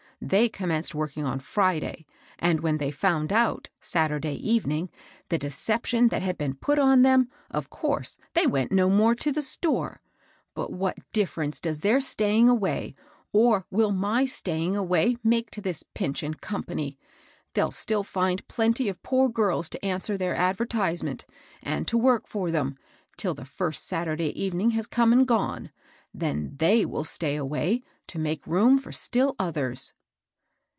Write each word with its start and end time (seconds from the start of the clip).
They 0.23 0.49
commenced 0.49 0.93
working 0.93 1.25
on 1.25 1.39
Friday, 1.39 2.05
and 2.37 2.59
when 2.59 2.77
they 2.77 2.91
found 2.91 3.33
out, 3.33 3.69
Saturday 3.79 4.39
erening, 4.45 4.89
the 5.29 5.39
deception 5.39 6.09
that 6.09 6.21
had 6.21 6.37
been 6.37 6.53
put 6.53 6.77
on 6.77 7.01
them, 7.01 7.27
of 7.49 7.71
course 7.71 8.19
they 8.35 8.45
went 8.45 8.71
no 8.71 8.87
more 8.87 9.15
to 9.15 9.31
the 9.31 9.41
store. 9.41 9.99
But 10.53 10.71
what 10.71 10.99
difference 11.11 11.59
does 11.59 11.79
their 11.79 11.97
stajring 11.97 12.47
away, 12.47 12.93
or 13.33 13.65
will 13.71 13.89
my 13.91 14.25
staying 14.25 14.75
away, 14.77 15.17
make 15.23 15.49
to 15.51 15.61
this 15.61 15.83
Pinch 15.95 16.21
and 16.21 16.39
Company 16.39 16.91
J 16.91 16.97
They'll 17.55 17.71
still 17.71 18.03
find 18.03 18.47
plenty 18.47 18.89
of 18.89 19.01
poor 19.01 19.27
girk 19.27 19.69
to 19.71 19.83
answer 19.83 20.19
tibeir 20.19 20.35
advertisement, 20.35 21.25
and 21.63 21.87
to 21.87 21.97
work 21.97 22.27
for 22.27 22.51
them, 22.51 22.77
till 23.17 23.33
the 23.33 23.43
first 23.43 23.87
Saturday 23.87 24.39
evening 24.39 24.69
has 24.69 24.85
come 24.85 25.13
and 25.13 25.27
gone; 25.27 25.71
then 26.13 26.51
tkey 26.57 26.85
will 26.85 27.03
stay 27.03 27.37
away, 27.37 27.81
to 28.05 28.19
make 28.19 28.45
room 28.45 28.77
for 28.77 28.91
still 28.91 29.35
others." 29.39 29.95